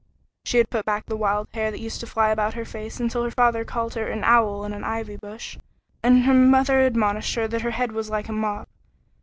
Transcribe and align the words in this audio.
She 0.45 0.57
had 0.57 0.71
put 0.71 0.83
back 0.83 1.05
the 1.05 1.15
wild 1.15 1.47
hair 1.53 1.69
that 1.69 1.79
used 1.79 1.99
to 1.99 2.07
fly 2.07 2.29
about 2.31 2.55
her 2.55 2.65
face 2.65 2.99
until 2.99 3.21
her 3.23 3.29
father 3.29 3.63
called 3.63 3.93
her 3.93 4.07
"An 4.07 4.23
owl 4.23 4.65
in 4.65 4.73
an 4.73 4.83
ivy 4.83 5.15
bush" 5.15 5.59
and 6.01 6.23
her 6.25 6.33
mother 6.33 6.81
admonished 6.81 7.35
her 7.35 7.47
that 7.47 7.61
her 7.61 7.69
"head 7.69 7.91
was 7.91 8.09
like 8.09 8.27
a 8.27 8.31
mop." 8.33 8.67